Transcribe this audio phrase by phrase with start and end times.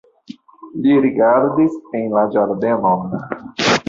[0.85, 3.15] Li rigardis en la ĝardenon.